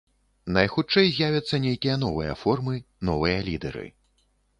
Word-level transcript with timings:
Найхутчэй, 0.55 1.09
з'явяцца 1.17 1.59
нейкія 1.65 1.97
новыя 2.05 2.33
формы, 2.45 2.79
новыя 3.11 3.37
лідэры. 3.51 3.85